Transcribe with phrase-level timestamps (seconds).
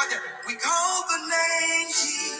[0.00, 0.20] Right there.
[0.48, 2.39] We call the name Jesus.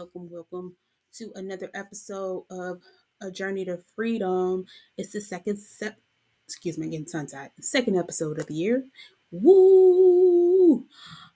[0.00, 0.74] Welcome, welcome,
[1.12, 2.80] to another episode of
[3.20, 4.64] A Journey to Freedom.
[4.96, 5.98] It's the second step,
[6.46, 7.50] excuse me, getting tongue tied.
[7.60, 8.82] Second episode of the year.
[9.30, 10.86] Woo!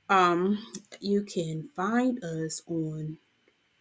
[0.08, 0.66] Um,
[0.98, 3.18] you can find us on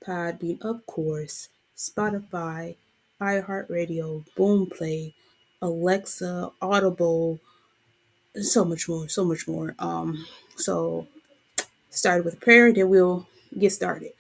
[0.06, 1.48] Podbean, of course,
[1.78, 2.76] Spotify,
[3.22, 5.14] iHeartRadio, Boomplay,
[5.62, 7.40] Alexa, Audible,
[8.36, 9.76] so much more, so much more.
[9.80, 10.26] Um,
[10.58, 11.08] so
[11.90, 13.26] started with prayer, then we'll
[13.58, 14.12] get started.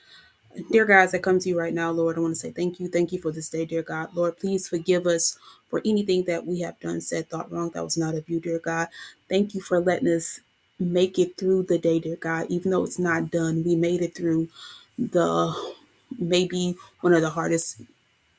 [0.72, 2.88] Dear as I come to you right now, Lord, I want to say thank you.
[2.88, 4.10] Thank you for this day, dear God.
[4.16, 5.38] Lord, please forgive us
[5.70, 8.60] for anything that we have done, said, thought wrong that was not of you, dear
[8.60, 8.88] God.
[9.30, 10.42] Thank you for letting us
[10.80, 12.48] make it through the day, dear God.
[12.50, 14.50] Even though it's not done, we made it through
[14.98, 15.74] the
[16.20, 17.82] maybe one of the hardest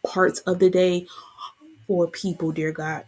[0.06, 1.06] parts of the day
[1.86, 3.04] for people, dear God,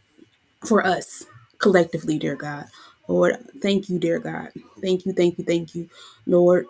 [0.67, 1.25] for us
[1.59, 2.67] collectively, dear God.
[3.09, 4.51] Lord, thank you, dear God.
[4.83, 5.89] Thank you, thank you, thank you.
[6.27, 6.67] Lord,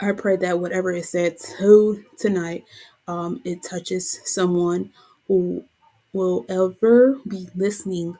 [0.00, 2.64] I pray that whatever is said to tonight,
[3.08, 4.90] um, it touches someone
[5.28, 5.64] who
[6.12, 8.16] will ever be listening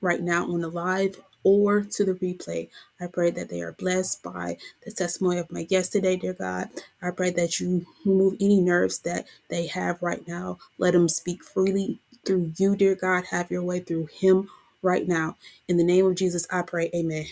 [0.00, 2.68] right now on the live or to the replay.
[3.00, 6.68] I pray that they are blessed by the testimony of my guest today, dear God.
[7.02, 10.58] I pray that you remove any nerves that they have right now.
[10.78, 13.26] Let them speak freely through you, dear God.
[13.30, 14.50] Have your way through him
[14.82, 15.36] right now.
[15.68, 16.90] In the name of Jesus, I pray.
[16.94, 17.26] Amen.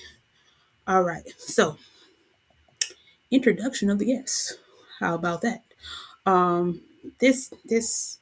[0.87, 1.25] All right.
[1.39, 1.79] So,
[3.31, 4.59] introduction of the guest.
[5.01, 5.63] How about that?
[6.25, 6.81] Um,
[7.21, 8.19] this this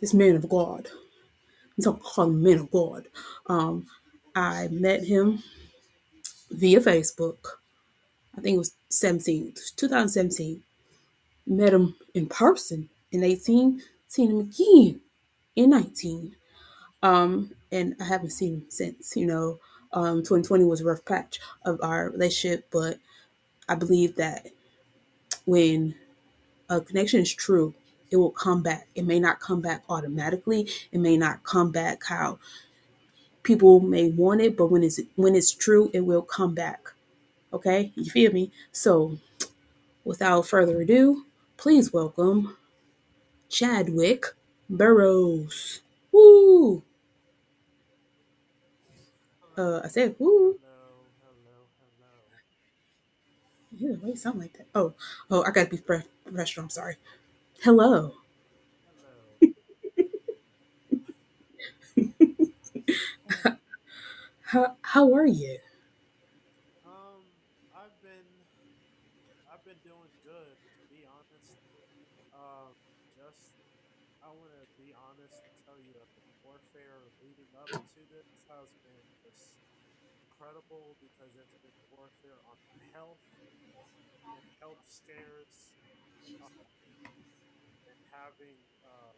[0.00, 0.88] this man of God.
[1.80, 3.06] Don't call him man of God.
[3.46, 3.86] Um,
[4.34, 5.42] I met him
[6.50, 7.38] via Facebook.
[8.36, 10.62] I think it was 17, 2017.
[11.46, 15.00] Met him in person in 18, seen him again
[15.54, 16.36] in 19.
[17.02, 19.58] Um, and I haven't seen him since, you know.
[19.92, 22.98] Um, 2020 was a rough patch of our relationship, but
[23.68, 24.48] I believe that
[25.44, 25.94] when
[26.68, 27.74] a connection is true,
[28.10, 28.88] it will come back.
[28.94, 30.68] It may not come back automatically.
[30.92, 32.38] It may not come back how
[33.42, 36.92] people may want it, but when it's when it's true, it will come back.
[37.52, 38.50] Okay, you feel me?
[38.72, 39.18] So,
[40.04, 41.24] without further ado,
[41.56, 42.56] please welcome
[43.48, 44.26] Chadwick
[44.68, 45.80] Burrows.
[46.12, 46.82] Woo!
[49.56, 50.58] Uh, I said woo.
[50.60, 52.40] Hello, hello, hello.
[53.78, 54.66] Yeah, why you sound like that?
[54.74, 54.94] Oh,
[55.30, 56.64] oh, I gotta be professional.
[56.64, 56.96] I'm sorry.
[57.62, 58.14] Hello.
[64.42, 65.58] How how are you?
[66.84, 67.22] um,
[67.74, 68.26] I've been
[69.50, 71.62] I've been doing good to be honest.
[72.34, 72.74] Um,
[73.16, 73.56] just
[74.22, 78.28] I want to be honest and tell you that the warfare leading up to this
[78.50, 79.58] has been just
[80.02, 82.56] incredible because it's been warfare on
[82.92, 83.22] health,
[84.84, 85.72] scares,
[86.40, 86.48] uh,
[87.88, 89.12] and having uh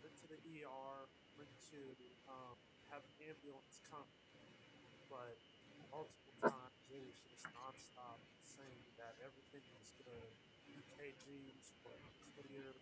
[0.00, 0.96] went to the ER,
[1.36, 1.80] went to
[2.28, 2.56] um
[2.90, 4.08] have an ambulance come
[5.10, 5.36] but
[5.92, 10.32] multiple times it was just nonstop saying that everything was good.
[10.66, 12.00] EKGs were
[12.34, 12.74] clear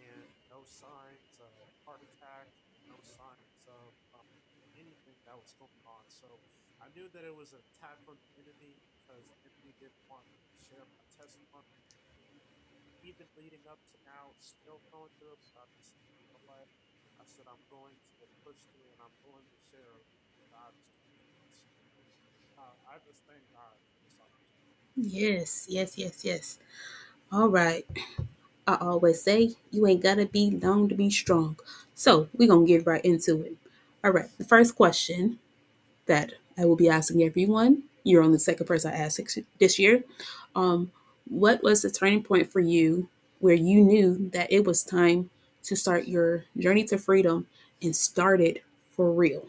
[0.00, 1.52] and no signs of
[1.84, 2.48] heart attack,
[2.88, 4.28] no signs of um,
[4.80, 6.04] anything that was going on.
[6.08, 6.28] So
[6.80, 10.56] I knew that it was an attack from the enemy because enemy didn't want to
[10.60, 11.80] share my testimony.
[13.00, 16.68] Even leading up to now, still going through it, but I just, you know what?
[17.16, 20.04] I said I'm going to push through and I'm going to share
[20.52, 20.76] God.
[22.58, 24.16] Uh, I just thank God for this.
[24.96, 26.58] Yes, yes, yes, yes.
[27.32, 27.86] All right.
[28.66, 31.58] I always say you ain't gotta be long to be strong.
[31.94, 33.56] So we're gonna get right into it.
[34.04, 34.30] All right.
[34.38, 35.38] The first question
[36.06, 37.84] that I will be asking everyone.
[38.08, 39.20] You're only the second person I asked
[39.60, 40.02] this year.
[40.56, 40.92] Um,
[41.28, 43.06] what was the turning point for you
[43.40, 45.28] where you knew that it was time
[45.64, 47.46] to start your journey to freedom
[47.82, 48.64] and start it
[48.96, 49.44] for real?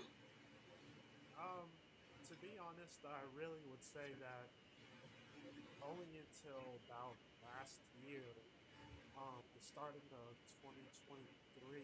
[1.39, 1.71] Um,
[2.27, 4.43] to be honest, I really would say that
[5.79, 7.15] only until about
[7.55, 8.27] last year,
[9.15, 10.35] um, the starting of
[10.67, 11.79] 2023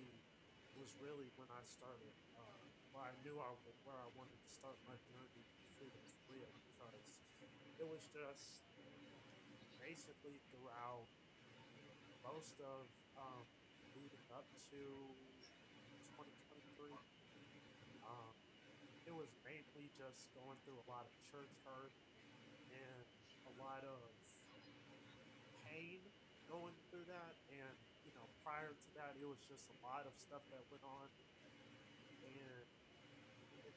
[0.75, 2.59] was really when I started, uh,
[2.91, 3.47] well, I knew I,
[3.87, 5.87] where I wanted to start my journey to
[6.27, 7.17] freedom because
[7.81, 8.69] it was just
[9.81, 11.09] basically throughout
[12.21, 12.85] most of
[13.17, 13.45] um,
[13.97, 14.81] leading up to
[16.13, 16.93] 2023.
[18.05, 18.33] Um,
[19.09, 21.93] it was mainly just going through a lot of church hurt
[22.69, 23.05] and
[23.49, 24.01] a lot of
[25.65, 26.01] pain
[26.45, 27.33] going through that.
[27.49, 30.85] And, you know, prior to that, it was just a lot of stuff that went
[30.85, 31.09] on.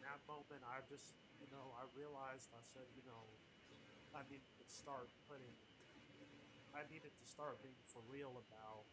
[0.08, 3.28] That moment, I just, you know, I realized, I said, you know,
[4.16, 5.52] I needed to start putting
[6.72, 8.88] I needed to start being for real about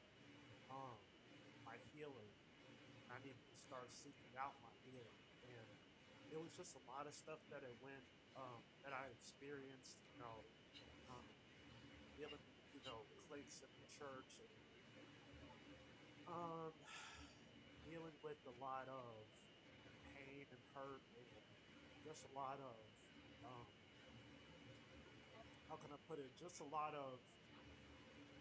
[0.67, 1.00] um
[1.63, 2.36] my healing.
[3.07, 5.24] I needed to start seeking out my healing.
[5.48, 5.67] And
[6.36, 8.03] it was just a lot of stuff that it went
[8.36, 10.43] um that I experienced, you know,
[11.07, 11.31] um
[12.19, 12.43] dealing
[12.75, 14.51] you know, cliques in the church and
[16.27, 16.75] um
[17.88, 19.35] dealing with a lot of
[20.75, 21.01] hurt
[22.05, 22.77] just a lot of
[23.41, 23.65] um
[25.65, 26.29] how can I put it?
[26.38, 27.17] Just a lot of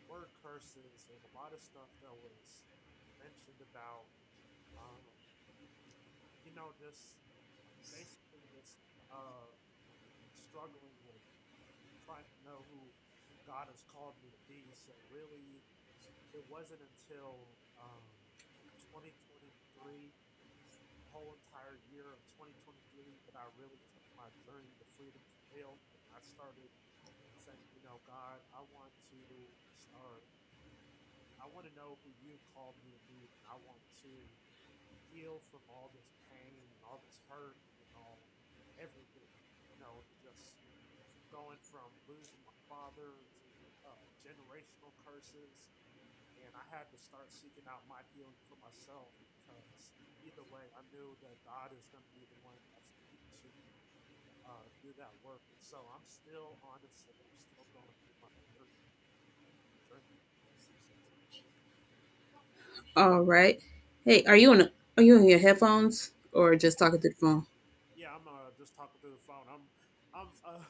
[0.05, 2.69] word curses and a lot of stuff that was
[3.17, 4.13] mentioned about
[4.77, 5.01] um
[6.45, 7.25] you know just
[7.89, 8.77] basically just
[9.09, 9.49] uh
[10.37, 11.25] struggling with
[12.05, 12.93] trying to know who
[13.49, 14.69] God has called me to be.
[14.77, 15.65] So really
[16.37, 18.05] it wasn't until um
[18.93, 20.24] 2023 the
[21.15, 22.75] whole entire year of 2023
[23.31, 25.23] that I really took my journey to freedom
[25.55, 26.67] real and I started
[27.39, 29.21] saying, you know, God, I want to
[29.79, 30.27] start
[31.39, 33.21] I want to know who you called me to be.
[33.47, 34.13] I want to
[35.13, 38.17] heal from all this pain and all this hurt and all
[38.81, 39.29] everything.
[39.71, 40.57] You know, just
[41.29, 43.93] going from losing my father to uh,
[44.25, 45.69] generational curses.
[46.43, 49.13] And I had to start seeking out my healing for myself
[49.63, 53.31] because either way, I knew that God is going to be the one that's going
[53.43, 53.53] to
[54.47, 55.43] uh, do that work.
[55.51, 58.87] And so I'm still, honestly, I'm still going through my journey,
[59.87, 60.71] journey with this.
[61.03, 61.15] So
[62.97, 63.61] All right.
[64.05, 64.61] Hey, are you on?
[64.63, 67.47] A, are you on your headphones or just talking to the phone?
[67.95, 69.47] yeah, I'm uh, just talking through the phone.
[69.49, 69.65] I'm,
[70.15, 70.61] I'm, uh,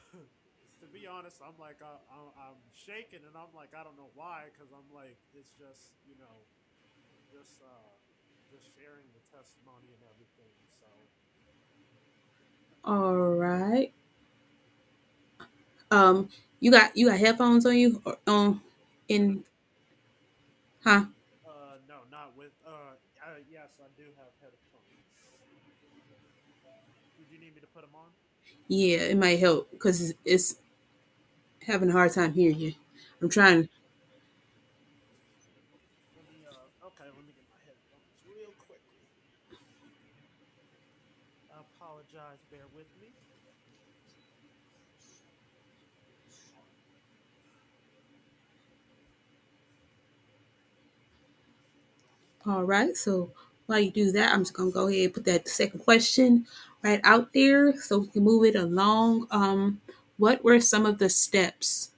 [0.81, 4.13] to be honest, I'm like, uh, I'm, I'm shaking, and I'm like, I don't know
[4.13, 6.45] why, because I'm like, it's just, you know,
[7.33, 7.91] just, uh,
[8.55, 10.55] just sharing the testimony and everything.
[10.79, 10.87] So,
[12.85, 13.91] All right.
[15.91, 18.61] Um, you got you got headphones on you or on
[19.07, 19.43] in?
[20.83, 21.05] Huh?
[21.45, 22.93] uh, no, not with, uh,
[23.25, 24.85] uh, yes, I do have headphones.
[27.17, 28.09] Did you need me to put them on?
[28.67, 30.55] Yeah, it might help because it's, it's
[31.65, 32.73] having a hard time hearing you.
[33.21, 33.67] I'm trying.
[36.15, 39.01] Let me, uh, okay, let me get my headphones real quickly.
[41.49, 42.39] I apologize.
[42.51, 43.09] Bear with me.
[52.45, 52.95] All right.
[52.95, 53.31] So
[53.65, 56.45] while you do that, I'm just gonna go ahead and put that second question
[56.83, 59.27] right out there so we can move it along.
[59.31, 59.81] Um,
[60.17, 61.91] what were some of the steps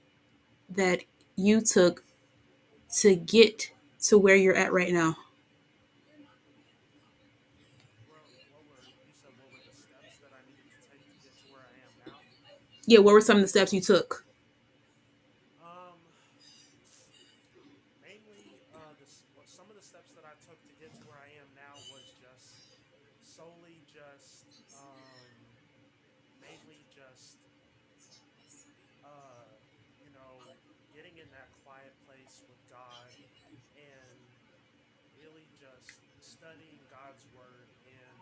[0.70, 1.02] that
[1.36, 2.04] you took
[3.00, 5.16] to get to where you're at right now?
[12.86, 14.24] Yeah, what were some of the steps you took?
[15.62, 15.98] Um,
[18.02, 21.20] mainly, uh, this what some of the steps that I took to get to where
[21.20, 22.80] I am now was just
[23.22, 25.28] solely just um,
[26.40, 27.36] mainly just
[29.04, 29.44] uh,
[30.00, 30.40] you know,
[30.94, 33.10] getting in that quiet place with God
[33.76, 34.18] and
[35.20, 38.16] really just studying God's word and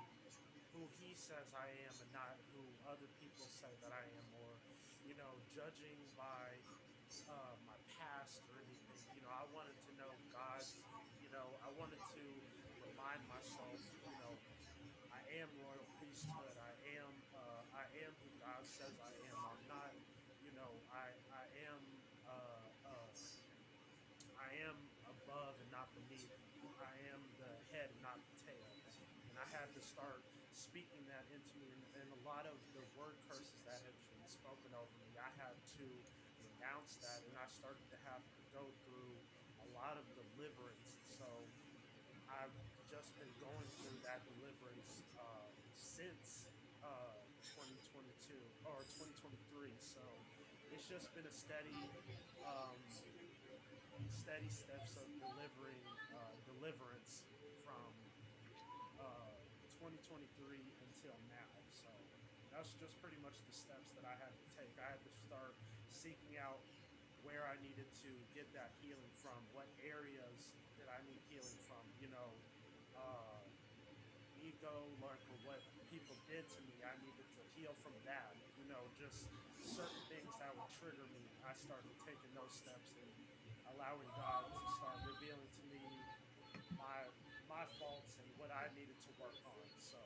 [0.74, 4.52] who he says I am and not who other people say that I am or
[5.08, 6.52] you know judging by
[7.32, 10.76] uh, my past or anything you know I wanted to know God's
[11.24, 12.24] you know I wanted to
[12.84, 14.36] remind myself you know
[15.08, 19.64] I am royal priesthood I am uh, I am who God says I am I'm
[19.72, 19.96] not
[20.44, 21.80] you know I I am
[22.28, 23.08] uh, uh,
[24.36, 24.76] I am
[25.08, 26.28] above and not beneath.
[26.76, 28.68] I am the head and not the tail.
[29.32, 30.20] And I had to start
[30.76, 31.72] speaking that into me.
[31.72, 35.32] And, and a lot of the word curses that have been spoken over me, I
[35.40, 35.88] had to
[36.44, 37.24] renounce that.
[37.24, 39.16] And I started to have to go through
[39.64, 41.00] a lot of deliverance.
[41.16, 41.24] So
[42.28, 42.52] I've
[42.92, 45.48] just been going through that deliverance uh,
[45.80, 46.44] since
[46.84, 47.24] uh,
[47.56, 48.36] 2022
[48.68, 49.72] or 2023.
[49.80, 50.04] So
[50.76, 51.80] it's just been a steady.
[52.44, 52.76] Um,
[54.12, 55.80] steady steps of delivering
[56.12, 57.24] uh, deliverance
[57.64, 57.88] from
[59.00, 59.36] uh,
[59.86, 61.52] 2023 until now.
[61.70, 61.92] So
[62.56, 64.72] that's just pretty much the steps that I had to take.
[64.80, 65.52] I had to start
[65.92, 66.56] seeking out
[67.20, 71.84] where I needed to get that healing from, what areas that I need healing from.
[72.00, 72.32] You know,
[72.96, 73.44] uh,
[74.40, 75.60] ego, like what
[75.92, 78.32] people did to me, I needed to heal from that.
[78.56, 79.28] You know, just
[79.60, 81.28] certain things that would trigger me.
[81.44, 83.10] I started taking those steps and
[83.76, 85.84] allowing God to start revealing to me
[86.80, 87.04] my
[87.52, 89.60] my faults and what I needed to work on.
[89.76, 90.00] So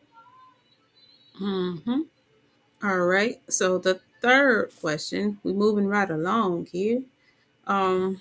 [1.40, 2.19] Mm-hmm.
[2.82, 3.40] All right.
[3.48, 5.38] So the third question.
[5.42, 7.02] We're moving right along here.
[7.66, 8.20] Um,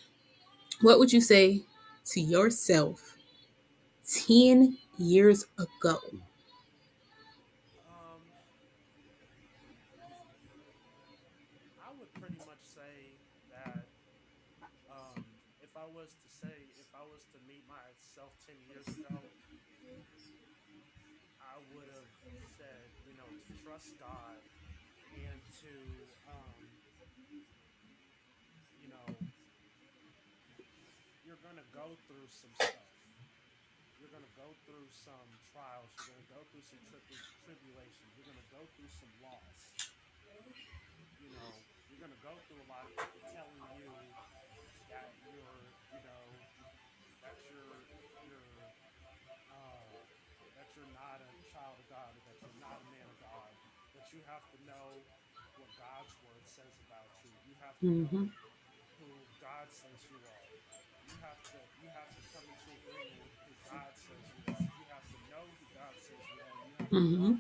[0.82, 1.63] what would you say
[2.08, 3.18] to yourself
[4.08, 6.00] 10 years ago?
[7.88, 8.22] Um,
[11.82, 13.16] I would pretty much say
[13.51, 13.86] that
[14.92, 15.24] um,
[15.62, 19.16] if I was to say, if I was to meet myself 10 years ago,
[21.42, 22.10] I would have
[22.58, 22.99] said,
[23.70, 24.42] trust God
[25.14, 25.74] and to,
[26.26, 26.58] um,
[28.82, 29.06] you know,
[31.22, 32.90] you're going to go through some stuff.
[34.02, 35.86] You're going to go through some trials.
[36.02, 38.10] You're going to go through some tri- tribulations.
[38.18, 39.62] You're going to go through some loss.
[41.22, 41.50] You know,
[41.93, 43.54] you're going to go through a lot of people telling
[43.86, 44.38] you
[54.13, 54.88] you have to know
[55.58, 57.32] what God's word says about you.
[57.48, 58.26] You have to Mm-hmm.
[58.26, 58.26] know
[59.00, 59.10] who
[59.41, 60.48] God says you are.
[61.10, 64.65] You have to you have to come into agreement with who God says you are.
[64.67, 66.56] You have to know who God says you are.
[66.65, 67.34] You have to Mm-hmm.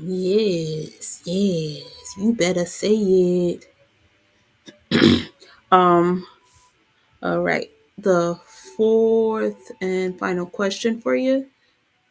[0.00, 2.14] Yes, yes.
[2.16, 3.66] You better say it.
[5.70, 6.26] Um,
[7.22, 7.70] all right.
[7.98, 8.40] The
[8.76, 11.48] fourth and final question for you.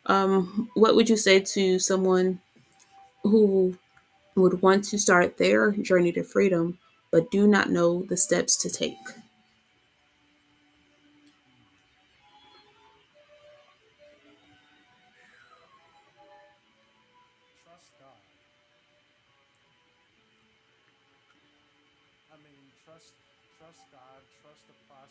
[0.07, 2.39] Um, what would you say to someone
[3.23, 3.77] who
[4.35, 6.79] would want to start their journey to freedom
[7.11, 8.97] but do not know the steps to take?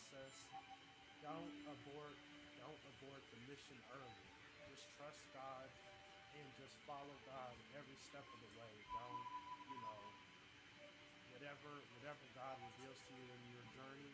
[0.07, 0.35] Process.
[1.19, 2.15] Don't abort
[2.63, 4.27] don't abort the mission early.
[4.71, 5.67] Just trust God
[6.39, 8.71] and just follow God every step of the way.
[8.95, 9.23] Don't,
[9.67, 10.01] you know,
[11.35, 14.13] whatever whatever God reveals to you in your journey,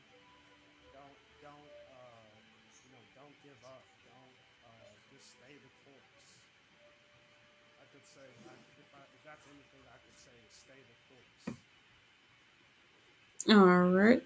[0.97, 2.25] don't don't uh
[2.73, 3.85] you know, don't give up.
[4.09, 6.25] Don't uh just stay the course.
[7.77, 8.25] I could say
[8.81, 11.41] if I if that's anything I could say is stay the course.
[13.45, 14.23] All right.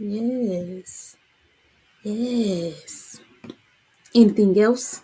[0.00, 1.16] Yes.
[2.04, 3.20] Yes.
[4.14, 5.02] Anything else?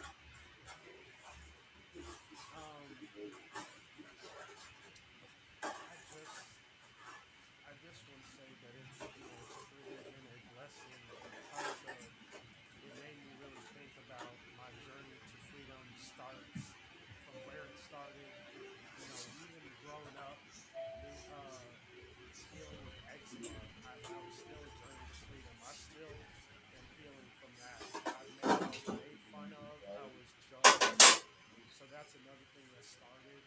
[32.16, 33.42] That's another thing that started.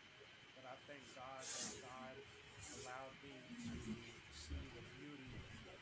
[0.54, 2.16] But I thank God that God
[2.78, 3.74] allowed me to
[4.30, 5.34] see the beauty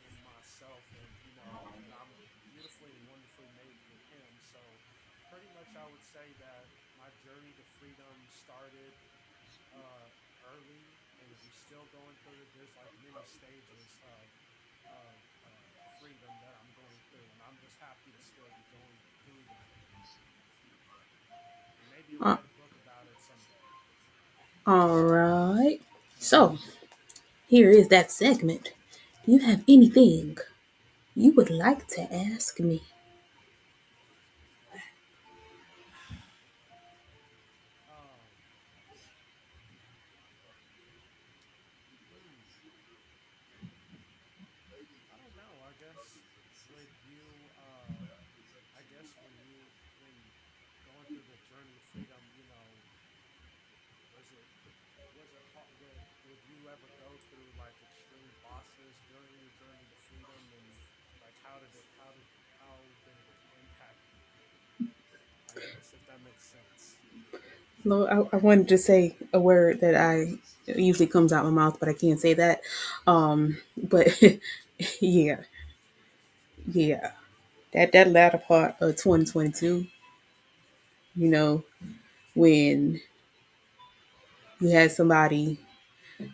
[0.08, 2.12] in myself and you know that I'm
[2.47, 4.32] beautifully and wonderfully made through him.
[4.56, 4.62] So
[5.28, 6.63] pretty much I would say that
[6.95, 8.95] my journey to freedom started
[9.76, 10.08] uh
[10.56, 10.84] early
[11.19, 12.50] and I'm still going through it.
[12.56, 13.84] There's like many stages
[14.15, 14.23] of
[14.95, 15.12] of
[15.43, 15.60] uh
[16.00, 19.67] freedom that I'm going through and I'm just happy to still be going through and
[21.91, 23.65] maybe Uh, write a book about it someday.
[24.67, 25.82] All right.
[26.19, 26.58] So,
[27.47, 28.73] here is that segment.
[29.25, 30.38] Do you have anything
[31.15, 32.84] you would like to ask me?
[67.88, 70.34] No, I, I wanted to say a word that I
[70.67, 72.62] usually comes out my mouth, but I can't say that.
[73.08, 74.08] Um, but
[75.02, 75.41] yeah,
[76.71, 77.12] yeah.
[77.73, 79.88] That that latter part of 2022,
[81.15, 81.63] you know,
[82.36, 83.02] when
[84.60, 85.60] you had somebody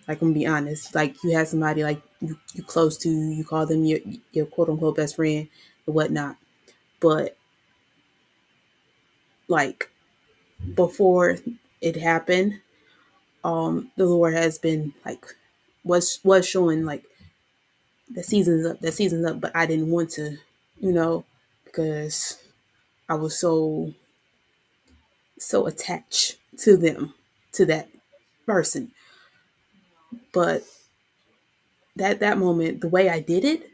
[0.08, 3.46] like I'm gonna be honest, like you had somebody like you, you close to, you
[3.46, 4.00] call them your
[4.34, 5.50] your quote unquote best friend
[5.88, 6.38] or whatnot.
[7.02, 7.38] But
[9.48, 9.89] like
[10.76, 11.38] before
[11.82, 12.62] it happened,
[13.43, 15.26] um, the Lord has been like
[15.84, 17.04] was was showing like
[18.10, 20.38] the season's up, the season's up, but I didn't want to,
[20.80, 21.26] you know,
[21.65, 22.38] because
[23.10, 23.93] I was so
[25.38, 27.13] so attached to them,
[27.54, 27.89] to that
[28.45, 28.91] person.
[30.34, 30.63] But
[31.95, 33.69] that that moment, the way I did it,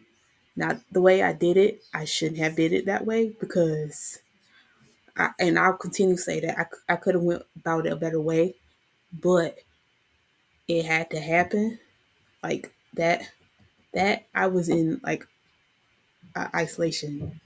[0.55, 4.19] not the way I did it, I shouldn't have did it that way because
[5.19, 7.97] I, and I'll continue to say that I, I could have went about it a
[7.97, 8.55] better way,
[9.13, 9.59] but
[10.67, 11.79] it had to happen
[12.43, 13.23] like that.
[13.93, 15.27] That I was in like
[16.55, 17.41] isolation,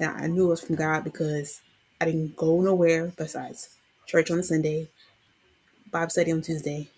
[0.00, 1.60] and I knew it was from God because
[2.00, 3.70] I didn't go nowhere besides
[4.06, 4.88] church on a Sunday,
[5.90, 6.88] Bible study on Tuesday.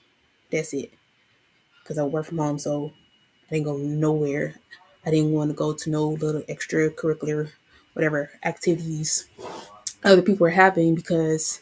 [0.53, 0.93] That's it.
[1.83, 2.93] Because I work from home, so
[3.51, 4.57] I didn't go nowhere.
[5.07, 7.53] I didn't want to go to no little extracurricular,
[7.95, 9.29] whatever activities
[10.05, 11.61] other people were having because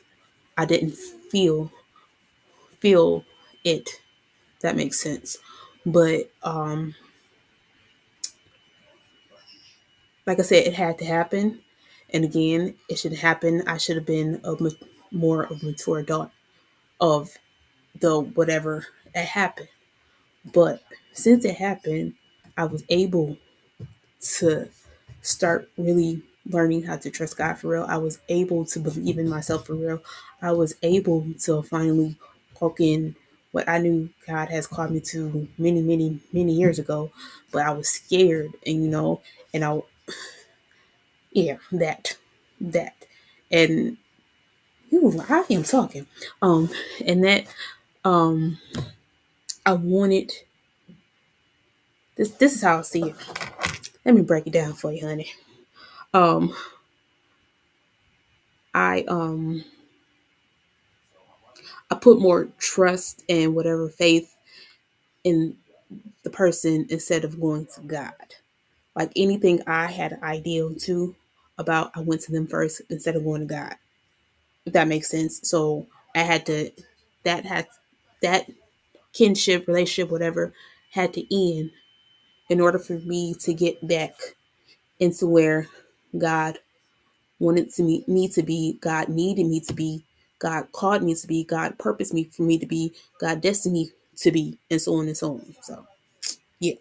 [0.58, 0.96] I didn't
[1.30, 1.72] feel
[2.80, 3.24] feel
[3.64, 4.00] it.
[4.62, 5.38] That makes sense.
[5.86, 6.94] But um
[10.26, 11.60] like I said, it had to happen.
[12.10, 13.62] And again, it should happen.
[13.66, 14.56] I should have been a
[15.10, 16.30] more of a mature adult
[17.00, 17.38] of
[18.00, 19.68] the whatever that happened.
[20.52, 22.14] But since it happened,
[22.56, 23.38] I was able
[24.38, 24.68] to
[25.22, 27.86] start really learning how to trust God for real.
[27.88, 30.02] I was able to believe in myself for real.
[30.42, 32.16] I was able to finally
[32.60, 33.16] walk in
[33.52, 37.10] what I knew God has called me to many, many, many years ago.
[37.52, 39.20] But I was scared, and you know,
[39.54, 39.82] and I,
[41.32, 42.16] yeah, that,
[42.60, 42.94] that,
[43.50, 43.96] and
[44.92, 46.06] ooh, I am talking,
[46.42, 46.70] um,
[47.06, 47.46] and that,
[48.04, 48.58] um,
[49.66, 50.32] I wanted.
[52.16, 53.16] This, this is how I see it.
[54.04, 55.30] Let me break it down for you, honey.
[56.14, 56.54] Um,
[58.74, 59.64] I um
[61.90, 64.36] I put more trust and whatever faith
[65.24, 65.56] in
[66.24, 68.12] the person instead of going to God.
[68.96, 71.16] Like anything I had an idea to
[71.58, 73.76] about, I went to them first instead of going to God.
[74.66, 75.40] If that makes sense.
[75.48, 76.70] So I had to
[77.24, 77.68] that had
[78.22, 78.50] that
[79.12, 80.52] kinship, relationship, whatever,
[80.92, 81.72] had to end
[82.50, 84.14] in order for me to get back
[85.00, 85.68] into where
[86.16, 86.58] God
[87.38, 90.04] wanted to me, me to be, God needed me to be,
[90.38, 93.90] God called me to be, God purposed me for me to be, God destined me
[94.18, 95.54] to be, and so on and so on.
[95.62, 95.86] So,
[96.60, 96.74] yeah,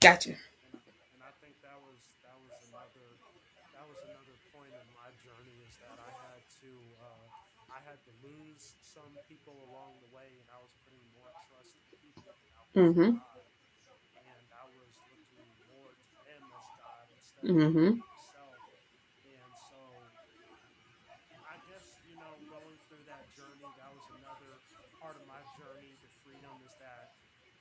[0.00, 0.30] gotcha.
[0.30, 3.06] and I, think that was that was another
[3.74, 6.70] that was another point in my journey is that I had to
[7.02, 7.26] uh,
[7.72, 11.72] I had to lose some people along the way, and I was putting more trust
[11.72, 13.10] in people than I was in Mm-hmm.
[13.18, 13.42] God,
[14.14, 17.98] and I was looking more to them as God instead of looking Mm-hmm.
[17.98, 19.80] and so
[21.42, 24.52] I guess, you know, going through that journey, that was another
[25.02, 27.10] part of my journey to freedom is that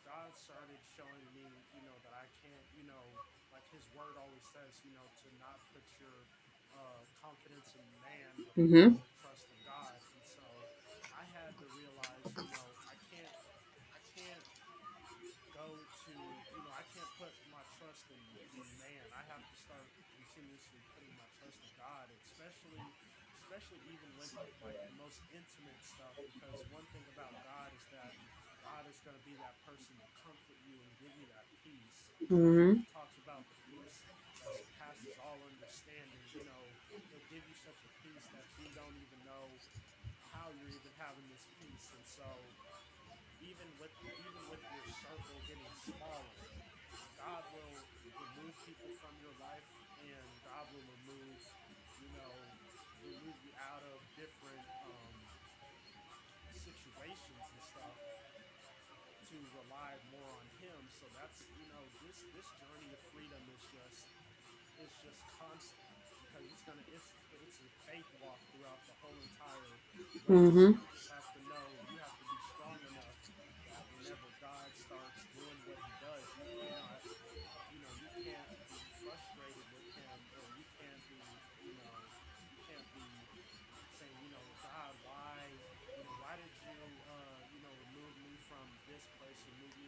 [0.06, 3.06] God started showing me, you know, that I can't, you know,
[3.50, 6.18] like his word always says, you know, to not put your
[6.78, 9.11] uh, confidence in man, Mm-hmm.
[17.82, 19.06] Trust in in man.
[19.10, 19.82] I have to start
[20.14, 22.78] continuously putting my trust in god especially
[23.42, 24.54] especially even with like
[24.86, 28.14] the most intimate stuff because one thing about god is that
[28.62, 32.02] god is going to be that person to comfort you and give you that peace.
[32.30, 32.86] Mm-hmm.
[32.86, 36.62] he talks about the peace that surpasses all understanding you know
[36.94, 39.50] he'll give you such a peace that you don't even know
[40.30, 41.90] how you're even having this peace.
[41.98, 42.30] And so
[43.42, 46.71] even with even with your circle getting smaller
[47.22, 47.78] god will
[48.18, 49.68] remove people from your life
[50.02, 51.38] and god will remove
[52.02, 52.34] you know
[53.06, 55.14] remove you out of different um
[56.58, 57.96] situations and stuff
[59.30, 63.64] to rely more on him so that's you know this this journey of freedom is
[63.70, 64.02] just
[64.82, 65.94] it's just constant
[66.26, 67.08] because it's gonna it's
[67.38, 69.74] it's a faith walk throughout the whole entire.
[70.30, 71.21] Mm-hmm.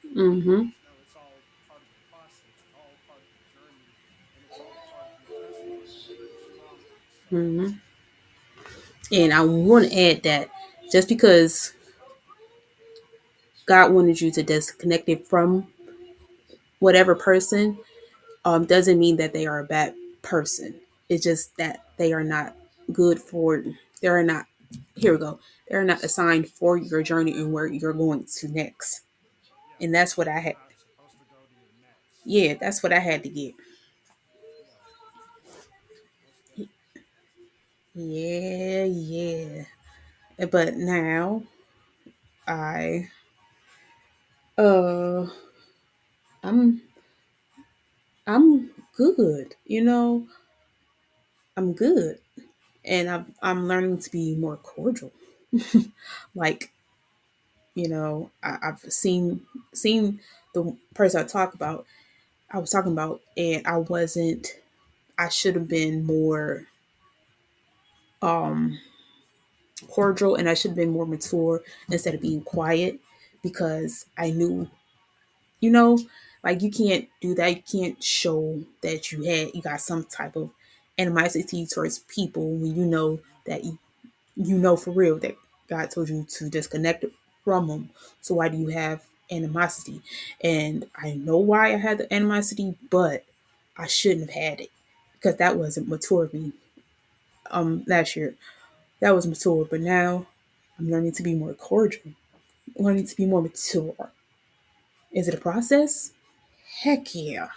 [0.06, 0.70] Mm-hmm.
[7.32, 7.72] Mm-hmm.
[9.12, 10.50] And I want to add that
[10.92, 11.74] just because
[13.66, 15.68] God wanted you to disconnect it from
[16.80, 17.80] whatever person
[18.46, 20.76] um, doesn't mean that they are a bad person.
[21.10, 22.56] It's just that they are not
[22.92, 23.63] good for,
[24.02, 24.46] they are not,
[24.96, 25.39] here we go,
[25.70, 29.02] they're not assigned for your journey and where you're going to next.
[29.82, 30.56] And that's what I had,
[32.26, 33.54] yeah, that's what I had to get.
[36.56, 36.66] Yeah.
[37.96, 39.66] Yeah, yeah.
[40.52, 41.44] But now
[42.48, 43.10] I,
[44.58, 45.28] uh,
[46.44, 46.82] I'm,
[48.28, 50.28] I'm good, you know,
[51.58, 52.20] I'm good.
[52.86, 55.12] And I'm, I'm learning to be more cordial.
[56.36, 56.72] like
[57.76, 59.42] you know I, i've seen
[59.74, 60.20] seen
[60.54, 61.86] the person i talk about
[62.52, 64.58] i was talking about and i wasn't
[65.18, 66.66] i should have been more
[68.22, 68.80] um
[69.90, 73.00] cordial and i should have been more mature instead of being quiet
[73.42, 74.70] because i knew
[75.62, 76.00] you know
[76.44, 77.56] like you can't do that.
[77.58, 80.52] You can't show that you had you got some type of
[81.00, 83.80] animosity towards people when you know that you,
[84.36, 85.36] you know for real that
[85.70, 87.06] God told you to disconnect
[87.43, 87.89] from them.
[88.21, 90.01] So why do you have animosity?
[90.41, 93.25] And I know why I had the animosity, but
[93.77, 94.71] I shouldn't have had it
[95.13, 96.53] because that wasn't mature of me.
[97.51, 98.36] Um, last year
[99.01, 100.27] that was mature, but now
[100.79, 102.13] I'm learning to be more cordial,
[102.77, 104.12] learning to be more mature.
[105.12, 106.13] Is it a process?
[106.84, 107.49] Heck yeah.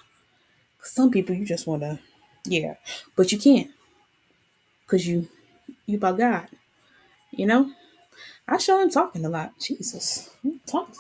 [0.82, 2.00] Some people you just want to,
[2.46, 2.76] yeah,
[3.16, 3.70] but you can't
[4.82, 5.28] because you
[5.86, 6.48] you by God,
[7.32, 7.72] you know.
[8.48, 9.58] I show him talking a lot.
[9.60, 10.30] Jesus,
[10.66, 10.92] hurt,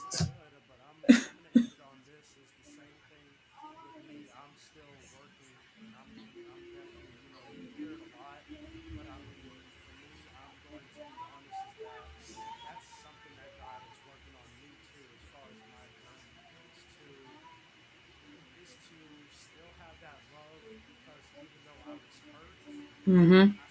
[23.06, 23.65] Mm-hmm.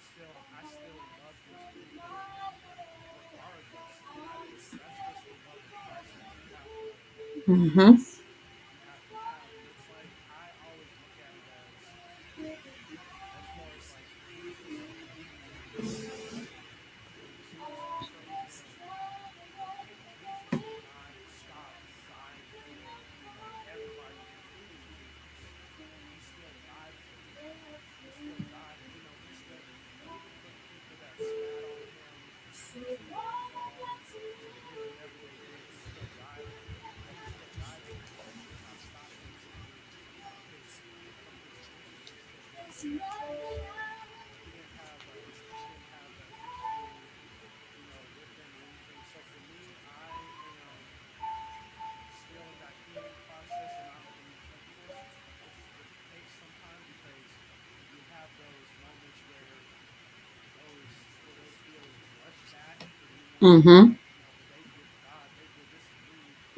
[7.48, 8.15] Mm-hmm.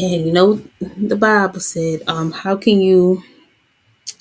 [0.00, 0.62] And you know,
[0.96, 3.22] the Bible said, um, how can you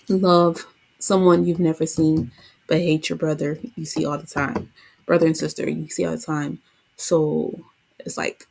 [0.10, 0.66] love
[1.00, 2.32] someone you've never seen
[2.68, 4.72] but hate your brother you see all the time?
[5.06, 6.60] Brother and sister you see all the time.
[6.98, 7.60] So
[8.00, 8.48] it's like,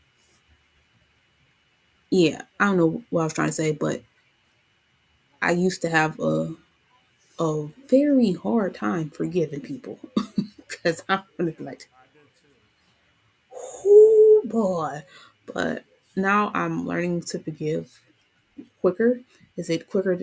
[2.11, 4.03] yeah, I don't know what I was trying to say, but
[5.41, 6.55] I used to have a
[7.41, 9.99] a very hard time forgiving people
[10.69, 11.25] because I'm
[11.61, 11.89] like,
[13.85, 15.03] oh boy.
[15.53, 15.85] But
[16.17, 18.01] now I'm learning to forgive
[18.81, 19.21] quicker.
[19.57, 20.21] Is it quicker?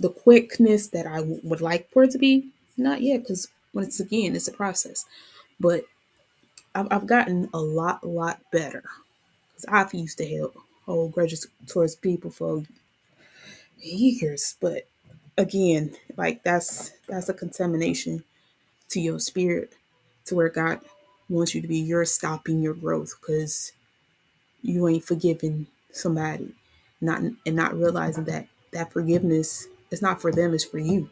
[0.00, 2.50] The quickness that I w- would like for it to be?
[2.78, 5.06] Not yet, because when it's again, it's a process.
[5.60, 5.84] but
[6.74, 8.84] I've, I've gotten a lot, lot better
[9.48, 10.56] because I've used to help
[10.86, 12.64] hold grudges towards people for
[13.78, 14.56] years.
[14.60, 14.88] But
[15.38, 18.24] again, like that's that's a contamination
[18.90, 19.74] to your spirit,
[20.26, 20.80] to where God
[21.28, 21.78] wants you to be.
[21.78, 23.72] You're stopping your growth because
[24.62, 26.54] you ain't forgiving somebody,
[27.00, 31.10] not and not realizing that that forgiveness is not for them, it's for you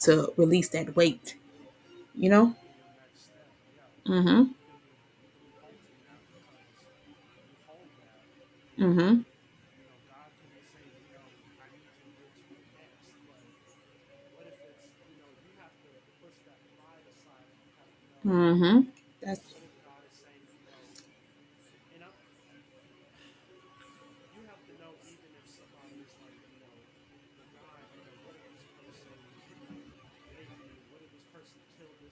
[0.00, 1.36] to release that weight.
[2.14, 2.56] You know.
[4.06, 4.52] Mm-hmm.
[19.18, 19.53] You can be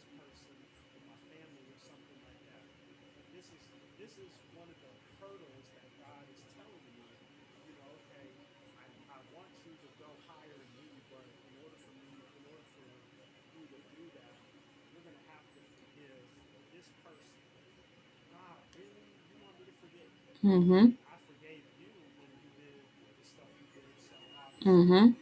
[0.03, 0.55] this person
[0.99, 2.65] in my family or something like that?
[3.15, 3.63] But this is
[4.03, 7.07] this is one of the hurdles that God is telling you,
[7.71, 8.27] you know, okay,
[8.83, 8.85] I
[9.15, 12.67] I want you to go higher in me, but in order for me, in order
[12.75, 12.83] for
[13.55, 14.35] you to do that,
[14.91, 16.23] you're gonna have to forgive
[16.75, 17.39] this person.
[18.35, 19.07] God, really?
[19.31, 20.09] You want me to forget?
[20.43, 20.99] mm-hmm.
[21.07, 23.87] I forgave you when you did the stuff you did.
[24.03, 25.22] So obviously, Mm-hmm.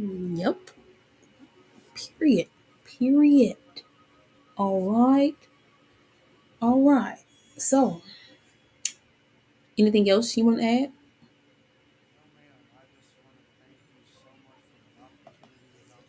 [0.00, 0.58] Yep.
[2.18, 2.48] Period.
[2.84, 3.56] Period.
[4.56, 5.36] All right.
[6.62, 7.18] All right.
[7.58, 8.02] So,
[9.78, 10.92] anything else you want to add?
[12.16, 12.60] No, ma'am.
[12.76, 16.08] I just want to thank you so much for the opportunity, and I'm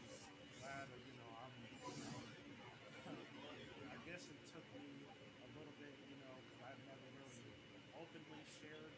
[0.60, 0.88] glad.
[0.92, 2.38] uh, You know, I'm I'm
[3.92, 5.08] I guess it took me
[5.44, 7.50] a little bit, you know, because I've never really
[7.96, 8.96] openly shared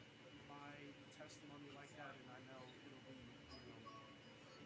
[0.49, 0.73] my
[1.17, 2.15] testimony like that.
[2.19, 3.19] And I know it'll be,
[3.65, 3.95] you know,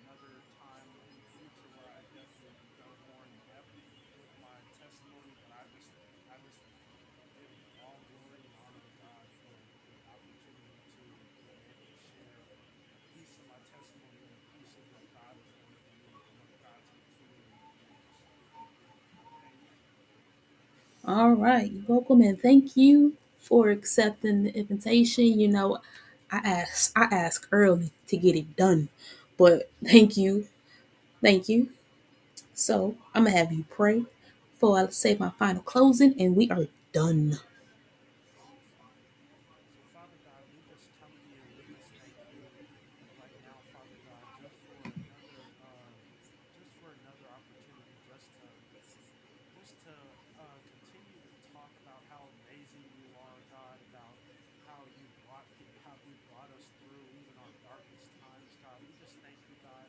[0.04, 3.72] another time in the future where I definitely go more in depth
[4.18, 5.34] with my testimony.
[5.42, 5.90] But I just,
[6.32, 6.62] I just
[7.38, 9.56] give all glory and honor to God for
[9.90, 11.06] the opportunity to
[11.40, 12.42] be able to share
[12.96, 16.06] a piece of my testimony and a piece of what God has done for me
[16.30, 17.92] and what God's continuing to do.
[19.16, 19.76] So I thank you.
[21.18, 21.72] All right.
[21.88, 25.26] Welcome and thank you for accepting the invitation.
[25.26, 25.80] You know,
[26.32, 28.90] I asked I asked early to get it done.
[29.38, 30.48] But thank you.
[31.22, 31.70] Thank you.
[32.56, 34.06] So I'm gonna have you pray
[34.54, 37.34] before I say my final closing and we are done.
[37.34, 37.40] So,
[38.38, 42.42] so Father God, we just come to you and we just thank you
[43.22, 45.90] right now, Father God, just for another, uh,
[46.58, 48.48] just for another opportunity, just to,
[49.58, 49.96] just to
[50.42, 54.16] uh, continue to talk about how amazing you are, God, about
[54.70, 55.48] how you brought,
[55.86, 58.78] how you brought us through even our darkest times, God.
[58.86, 59.88] We just thank you, God,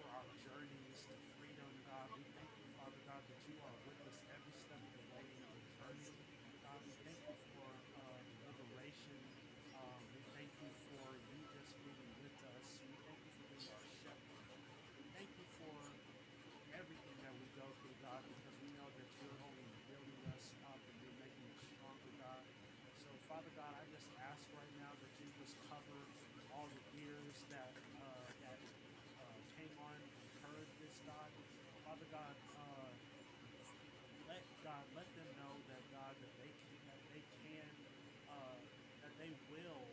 [0.00, 2.08] for our journeys to freedom, God.
[2.16, 5.24] We thank you, Father God, that you are with us every step of the way
[5.24, 6.12] in our journey.
[6.64, 7.68] God, we thank you for
[8.00, 9.18] uh, the liberation.
[9.76, 12.66] Um, we thank you for you just being with us.
[12.86, 14.46] We thank you for being our shepherd.
[14.98, 15.76] We thank you for
[16.74, 20.80] everything that we go through, God, because we know that you're only building us up
[20.80, 22.42] and you're making us stronger, God.
[23.04, 25.98] So, Father God, I just ask right now that you just cover
[26.54, 28.58] all the ears that uh, that
[29.20, 30.10] uh, came on and
[30.46, 31.30] heard this, God.
[31.84, 32.90] Father God, uh,
[34.28, 37.68] let God let them know that God that they can that they can
[38.32, 38.58] uh,
[39.04, 39.86] that they will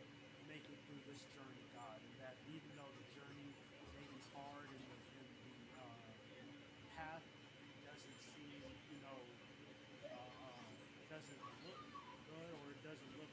[0.50, 3.50] make it through this journey, God, and that even though the journey
[3.96, 6.00] may be hard and the and the uh,
[6.96, 7.24] path
[7.86, 8.60] doesn't seem,
[8.90, 9.20] you know,
[10.08, 10.64] uh, uh,
[11.12, 11.80] doesn't look
[12.28, 13.32] good or it doesn't look,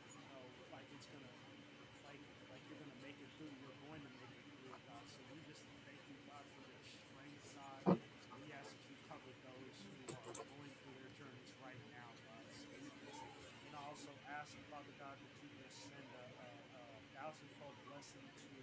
[0.91, 1.34] you it's gonna
[2.06, 2.22] like
[2.54, 3.50] like you're gonna make it through.
[3.58, 5.02] You're going to make it through, God.
[5.10, 7.82] So we just thank you, God, for their strength, God.
[8.38, 12.46] We ask that you cover those who are going through their journeys right now, God.
[12.46, 16.84] And I also ask, Father God, that you just send a, a, a
[17.18, 18.54] thousandfold blessing to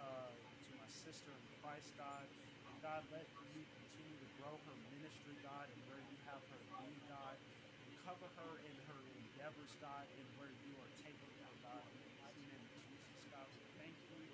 [0.00, 2.24] uh, to my sister in Christ, God.
[2.24, 6.56] And God, let you continue to grow her ministry, God, and where you have her
[6.56, 11.32] to be, God, and cover her in her endeavors, God, and where you are taking
[11.40, 11.80] them, God.
[11.80, 14.28] In the mighty name of Jesus, God, we thank you, we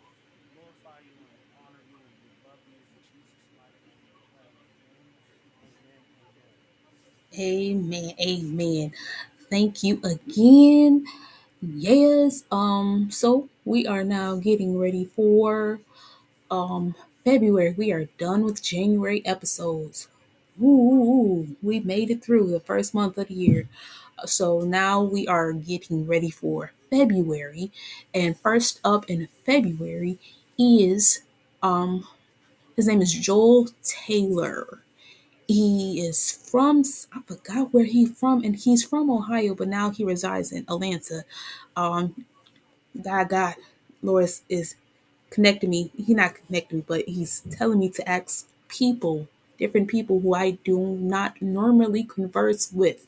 [0.86, 2.78] glorify you, and honor you, and we love you.
[7.34, 8.12] In Jesus'.
[8.14, 8.14] Amen.
[8.20, 8.92] Amen.
[9.50, 11.06] Thank you again.
[11.62, 12.44] Yes.
[12.50, 15.80] Um, so we are now getting ready for
[16.50, 17.74] um February.
[17.76, 20.08] We are done with January episodes.
[20.62, 23.68] Ooh, we made it through the first month of the year.
[24.24, 27.70] So now we are getting ready for February.
[28.14, 30.18] And first up in February
[30.58, 31.22] is
[31.62, 32.06] um
[32.76, 34.80] his name is Joel Taylor.
[35.48, 40.04] He is from I forgot where he's from, and he's from Ohio, but now he
[40.04, 41.24] resides in Atlanta.
[41.76, 42.26] Um,
[43.02, 43.54] God, God,
[44.02, 44.76] Loris is
[45.30, 45.92] connecting me.
[45.96, 49.28] He not connecting me, but he's telling me to ask people,
[49.58, 53.06] different people who I do not normally converse with,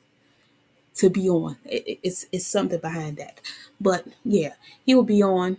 [0.97, 1.59] to be on.
[1.67, 3.41] It, it's it's something behind that,
[3.81, 4.55] but yeah,
[4.87, 5.59] he will be on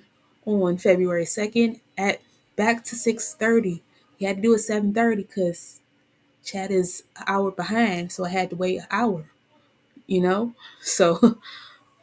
[0.50, 2.22] on February second at
[2.56, 3.84] back to six thirty.
[4.18, 5.82] He had to do it seven thirty because
[6.43, 9.26] Chad is an hour behind, so I had to wait an hour.
[10.08, 11.39] You know, so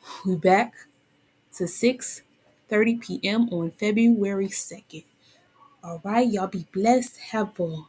[0.27, 0.75] we back
[1.57, 2.23] to six
[2.69, 3.49] thirty p.m.
[3.51, 5.05] on February second.
[5.85, 7.19] All right, y'all be blessed.
[7.33, 7.83] Have a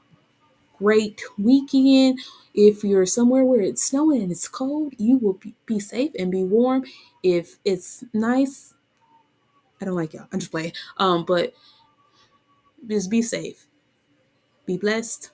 [0.78, 2.20] great weekend.
[2.54, 6.32] If you're somewhere where it's snowing and it's cold, you will be, be safe and
[6.32, 6.86] be warm.
[7.24, 8.74] If it's nice,
[9.82, 10.28] I don't like y'all.
[10.32, 10.74] I'm just playing.
[10.98, 11.54] Um, but
[12.88, 13.68] just be safe.
[14.66, 15.32] Be blessed.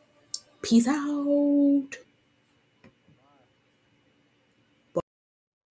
[0.61, 1.97] Peace out.